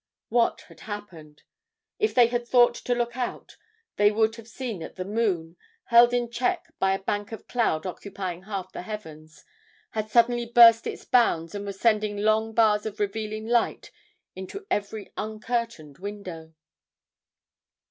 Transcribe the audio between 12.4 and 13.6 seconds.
bars of revealing